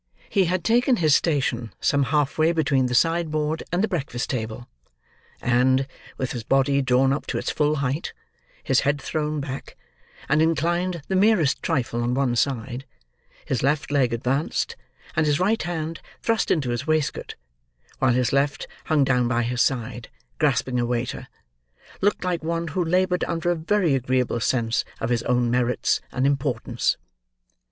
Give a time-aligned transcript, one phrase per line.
[0.31, 4.31] He had taken his station some half way between the side board and the breakfast
[4.31, 4.67] table;
[5.39, 5.85] and,
[6.17, 8.11] with his body drawn up to its full height,
[8.63, 9.77] his head thrown back,
[10.27, 12.83] and inclined the merest trifle on one side,
[13.45, 14.75] his left leg advanced,
[15.15, 17.35] and his right hand thrust into his waist coat,
[17.99, 20.09] while his left hung down by his side,
[20.39, 21.27] grasping a waiter,
[22.01, 26.25] looked like one who laboured under a very agreeable sense of his own merits and
[26.25, 26.97] importance.